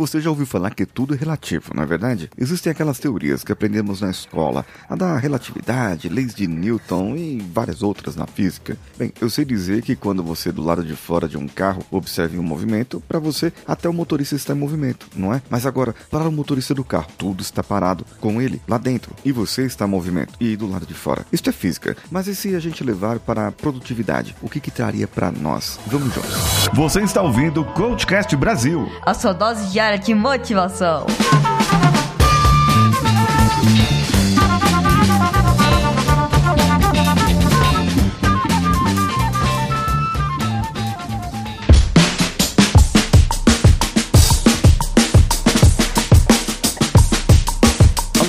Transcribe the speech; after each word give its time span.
Você 0.00 0.18
já 0.18 0.30
ouviu 0.30 0.46
falar 0.46 0.70
que 0.70 0.86
tudo 0.86 1.12
é 1.12 1.16
relativo, 1.18 1.74
não 1.74 1.82
é 1.82 1.86
verdade? 1.86 2.30
Existem 2.38 2.72
aquelas 2.72 2.98
teorias 2.98 3.44
que 3.44 3.52
aprendemos 3.52 4.00
na 4.00 4.10
escola, 4.10 4.64
a 4.88 4.96
da 4.96 5.18
relatividade, 5.18 6.08
leis 6.08 6.34
de 6.34 6.46
Newton 6.46 7.14
e 7.16 7.38
várias 7.52 7.82
outras 7.82 8.16
na 8.16 8.26
física. 8.26 8.78
Bem, 8.96 9.12
eu 9.20 9.28
sei 9.28 9.44
dizer 9.44 9.82
que 9.82 9.94
quando 9.94 10.22
você 10.22 10.50
do 10.50 10.62
lado 10.62 10.82
de 10.82 10.96
fora 10.96 11.28
de 11.28 11.36
um 11.36 11.46
carro 11.46 11.84
observe 11.90 12.38
um 12.38 12.42
movimento, 12.42 13.02
para 13.06 13.18
você 13.18 13.52
até 13.66 13.90
o 13.90 13.92
motorista 13.92 14.34
está 14.34 14.54
em 14.54 14.56
movimento, 14.56 15.06
não 15.14 15.34
é? 15.34 15.42
Mas 15.50 15.66
agora, 15.66 15.94
para 16.10 16.26
o 16.26 16.32
motorista 16.32 16.74
do 16.74 16.82
carro, 16.82 17.08
tudo 17.18 17.42
está 17.42 17.62
parado 17.62 18.06
com 18.22 18.40
ele 18.40 18.58
lá 18.66 18.78
dentro 18.78 19.14
e 19.22 19.30
você 19.30 19.66
está 19.66 19.84
em 19.84 19.90
movimento 19.90 20.32
e 20.40 20.56
do 20.56 20.66
lado 20.66 20.86
de 20.86 20.94
fora. 20.94 21.26
Isto 21.30 21.50
é 21.50 21.52
física, 21.52 21.94
mas 22.10 22.26
e 22.26 22.34
se 22.34 22.54
a 22.54 22.58
gente 22.58 22.82
levar 22.82 23.18
para 23.18 23.48
a 23.48 23.52
produtividade? 23.52 24.34
O 24.40 24.48
que 24.48 24.60
que 24.60 24.70
traria 24.70 25.06
para 25.06 25.30
nós? 25.30 25.78
Vamos 25.88 26.14
juntos. 26.14 26.70
Você 26.72 27.02
está 27.02 27.20
ouvindo 27.20 27.60
o 27.60 27.64
Coachcast 27.74 28.34
Brasil. 28.34 28.90
A 29.02 29.12
sua 29.12 29.34
dose 29.34 29.70
diária 29.70 29.89
de 29.98 30.14
motivação. 30.14 31.06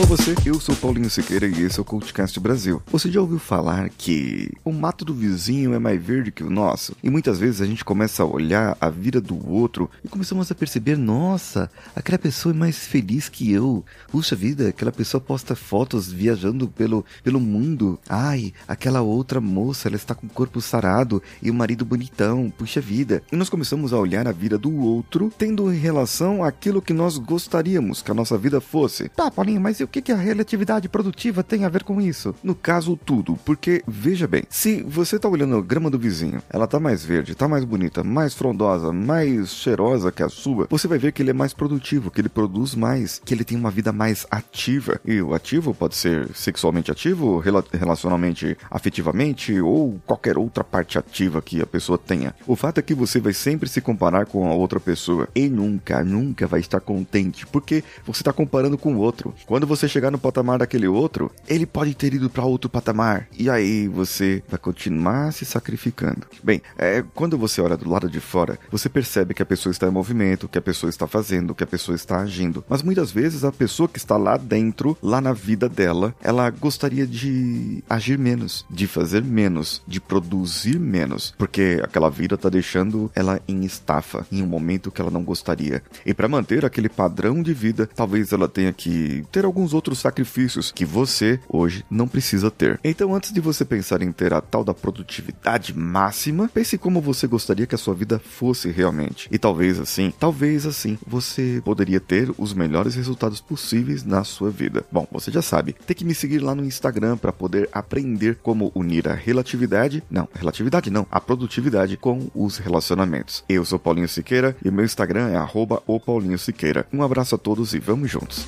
Você, 0.05 0.35
eu 0.45 0.59
sou 0.59 0.75
Paulinho 0.75 1.09
Siqueira 1.09 1.47
e 1.47 1.63
esse 1.63 1.77
é 1.77 1.81
o 1.81 1.85
CoachCast 1.85 2.39
Brasil. 2.39 2.81
Você 2.87 3.11
já 3.11 3.21
ouviu 3.21 3.37
falar 3.37 3.89
que 3.89 4.51
o 4.63 4.71
mato 4.71 5.05
do 5.05 5.13
vizinho 5.13 5.73
é 5.73 5.79
mais 5.79 6.01
verde 6.01 6.31
que 6.31 6.43
o 6.43 6.49
nosso? 6.49 6.95
E 7.03 7.09
muitas 7.09 7.39
vezes 7.39 7.61
a 7.61 7.65
gente 7.65 7.85
começa 7.85 8.23
a 8.23 8.25
olhar 8.25 8.77
a 8.79 8.89
vida 8.89 9.21
do 9.21 9.49
outro 9.49 9.89
e 10.03 10.07
começamos 10.07 10.51
a 10.51 10.55
perceber, 10.55 10.97
nossa, 10.97 11.69
aquela 11.95 12.17
pessoa 12.17 12.53
é 12.53 12.57
mais 12.57 12.77
feliz 12.77 13.29
que 13.29 13.51
eu. 13.51 13.85
Puxa 14.09 14.35
vida, 14.35 14.69
aquela 14.69 14.91
pessoa 14.91 15.21
posta 15.21 15.55
fotos 15.55 16.11
viajando 16.11 16.67
pelo, 16.67 17.05
pelo 17.23 17.39
mundo. 17.39 17.99
Ai, 18.09 18.53
aquela 18.67 19.01
outra 19.01 19.39
moça, 19.39 19.87
ela 19.87 19.97
está 19.97 20.15
com 20.15 20.27
o 20.27 20.31
corpo 20.31 20.61
sarado 20.61 21.21
e 21.41 21.51
o 21.51 21.53
marido 21.53 21.85
bonitão. 21.85 22.49
Puxa 22.49 22.81
vida. 22.81 23.21
E 23.31 23.35
nós 23.35 23.49
começamos 23.49 23.93
a 23.93 23.97
olhar 23.97 24.27
a 24.27 24.31
vida 24.31 24.57
do 24.57 24.73
outro 24.75 25.31
tendo 25.37 25.71
em 25.71 25.77
relação 25.77 26.43
àquilo 26.43 26.81
que 26.81 26.93
nós 26.93 27.17
gostaríamos 27.17 28.01
que 28.01 28.11
a 28.11 28.15
nossa 28.15 28.37
vida 28.37 28.59
fosse. 28.59 29.09
Tá, 29.09 29.29
Paulinho, 29.29 29.61
mas 29.61 29.79
e 29.79 29.83
o 29.83 29.87
que 29.91 30.01
que 30.01 30.11
a 30.11 30.15
relatividade 30.15 30.87
produtiva 30.87 31.43
tem 31.43 31.65
a 31.65 31.69
ver 31.69 31.83
com 31.83 31.99
isso? 31.99 32.33
No 32.43 32.55
caso, 32.55 32.97
tudo. 33.05 33.37
Porque, 33.45 33.83
veja 33.87 34.27
bem, 34.27 34.43
se 34.49 34.81
você 34.83 35.19
tá 35.19 35.27
olhando 35.27 35.57
a 35.57 35.61
grama 35.61 35.89
do 35.89 35.99
vizinho, 35.99 36.41
ela 36.49 36.65
tá 36.65 36.79
mais 36.79 37.03
verde, 37.03 37.35
tá 37.35 37.47
mais 37.47 37.65
bonita, 37.65 38.03
mais 38.03 38.33
frondosa, 38.33 38.91
mais 38.91 39.49
cheirosa 39.49 40.11
que 40.11 40.23
a 40.23 40.29
sua, 40.29 40.67
você 40.69 40.87
vai 40.87 40.97
ver 40.97 41.11
que 41.11 41.21
ele 41.21 41.31
é 41.31 41.33
mais 41.33 41.53
produtivo, 41.53 42.09
que 42.09 42.21
ele 42.21 42.29
produz 42.29 42.73
mais, 42.73 43.21
que 43.23 43.33
ele 43.33 43.43
tem 43.43 43.57
uma 43.57 43.69
vida 43.69 43.91
mais 43.91 44.25
ativa. 44.31 44.99
E 45.05 45.21
o 45.21 45.33
ativo 45.33 45.73
pode 45.73 45.95
ser 45.95 46.29
sexualmente 46.33 46.89
ativo, 46.89 47.39
rela 47.39 47.63
relacionalmente 47.71 48.57
afetivamente 48.69 49.59
ou 49.59 49.99
qualquer 50.05 50.37
outra 50.37 50.63
parte 50.63 50.97
ativa 50.97 51.41
que 51.41 51.61
a 51.61 51.65
pessoa 51.65 51.97
tenha. 51.97 52.33
O 52.47 52.55
fato 52.55 52.79
é 52.79 52.81
que 52.81 52.95
você 52.95 53.19
vai 53.19 53.33
sempre 53.33 53.67
se 53.67 53.81
comparar 53.81 54.25
com 54.25 54.49
a 54.49 54.53
outra 54.53 54.79
pessoa 54.79 55.27
e 55.35 55.49
nunca, 55.49 56.03
nunca 56.03 56.47
vai 56.47 56.61
estar 56.61 56.79
contente, 56.79 57.45
porque 57.45 57.83
você 58.05 58.21
está 58.21 58.31
comparando 58.31 58.77
com 58.77 58.95
o 58.95 58.99
outro. 58.99 59.33
Quando 59.45 59.67
você 59.71 59.87
chegar 59.87 60.11
no 60.11 60.19
patamar 60.19 60.59
daquele 60.59 60.87
outro, 60.87 61.31
ele 61.47 61.65
pode 61.65 61.95
ter 61.95 62.13
ido 62.13 62.29
para 62.29 62.43
outro 62.43 62.69
patamar. 62.69 63.27
E 63.37 63.49
aí 63.49 63.87
você 63.87 64.43
vai 64.49 64.59
continuar 64.59 65.31
se 65.31 65.45
sacrificando. 65.45 66.27
Bem, 66.43 66.61
é, 66.77 67.03
quando 67.15 67.37
você 67.37 67.61
olha 67.61 67.77
do 67.77 67.89
lado 67.89 68.09
de 68.09 68.19
fora, 68.19 68.59
você 68.69 68.89
percebe 68.89 69.33
que 69.33 69.41
a 69.41 69.45
pessoa 69.45 69.71
está 69.71 69.87
em 69.87 69.91
movimento, 69.91 70.49
que 70.49 70.57
a 70.57 70.61
pessoa 70.61 70.89
está 70.89 71.07
fazendo, 71.07 71.55
que 71.55 71.63
a 71.63 71.67
pessoa 71.67 71.95
está 71.95 72.19
agindo. 72.19 72.63
Mas 72.67 72.83
muitas 72.83 73.11
vezes 73.11 73.45
a 73.45 73.51
pessoa 73.51 73.87
que 73.87 73.97
está 73.97 74.17
lá 74.17 74.35
dentro, 74.35 74.97
lá 75.01 75.21
na 75.21 75.31
vida 75.31 75.69
dela, 75.69 76.13
ela 76.21 76.49
gostaria 76.49 77.07
de 77.07 77.81
agir 77.89 78.17
menos, 78.17 78.65
de 78.69 78.87
fazer 78.87 79.23
menos, 79.23 79.81
de 79.87 80.01
produzir 80.01 80.79
menos, 80.79 81.33
porque 81.37 81.79
aquela 81.81 82.09
vida 82.09 82.35
está 82.35 82.49
deixando 82.49 83.09
ela 83.15 83.39
em 83.47 83.63
estafa, 83.63 84.25
em 84.29 84.43
um 84.43 84.47
momento 84.47 84.91
que 84.91 84.99
ela 84.99 85.11
não 85.11 85.23
gostaria. 85.23 85.81
E 86.05 86.13
para 86.13 86.27
manter 86.27 86.65
aquele 86.65 86.89
padrão 86.89 87.41
de 87.41 87.53
vida, 87.53 87.89
talvez 87.95 88.33
ela 88.33 88.49
tenha 88.49 88.73
que 88.73 89.23
ter 89.31 89.45
alguns 89.61 89.73
outros 89.75 89.99
sacrifícios 89.99 90.71
que 90.71 90.83
você 90.83 91.39
hoje 91.47 91.85
não 91.89 92.07
precisa 92.07 92.49
ter. 92.49 92.79
Então, 92.83 93.13
antes 93.13 93.31
de 93.31 93.39
você 93.39 93.63
pensar 93.63 94.01
em 94.01 94.11
ter 94.11 94.33
a 94.33 94.41
tal 94.41 94.63
da 94.63 94.73
produtividade 94.73 95.77
máxima, 95.77 96.49
pense 96.51 96.79
como 96.79 96.99
você 96.99 97.27
gostaria 97.27 97.67
que 97.67 97.75
a 97.75 97.77
sua 97.77 97.93
vida 97.93 98.17
fosse 98.17 98.71
realmente. 98.71 99.29
E 99.31 99.37
talvez 99.37 99.79
assim, 99.79 100.11
talvez 100.19 100.65
assim, 100.65 100.97
você 101.05 101.61
poderia 101.63 101.99
ter 101.99 102.31
os 102.39 102.55
melhores 102.55 102.95
resultados 102.95 103.39
possíveis 103.39 104.03
na 104.03 104.23
sua 104.23 104.49
vida. 104.49 104.83
Bom, 104.91 105.07
você 105.11 105.29
já 105.29 105.43
sabe, 105.43 105.75
tem 105.85 105.95
que 105.95 106.05
me 106.05 106.15
seguir 106.15 106.39
lá 106.39 106.55
no 106.55 106.65
Instagram 106.65 107.15
para 107.17 107.31
poder 107.31 107.69
aprender 107.71 108.39
como 108.41 108.71
unir 108.73 109.07
a 109.07 109.13
relatividade, 109.13 110.03
não, 110.09 110.27
relatividade 110.33 110.89
não, 110.89 111.05
a 111.11 111.21
produtividade 111.21 111.97
com 111.97 112.31
os 112.33 112.57
relacionamentos. 112.57 113.43
Eu 113.47 113.63
sou 113.63 113.77
Paulinho 113.77 114.09
Siqueira 114.09 114.55
e 114.65 114.71
meu 114.71 114.83
Instagram 114.83 115.29
é 115.29 115.35
arroba 115.35 115.83
o 115.85 115.99
Paulinho 115.99 116.39
Siqueira. 116.39 116.87
Um 116.91 117.03
abraço 117.03 117.35
a 117.35 117.37
todos 117.37 117.75
e 117.75 117.79
vamos 117.79 118.09
juntos. 118.09 118.47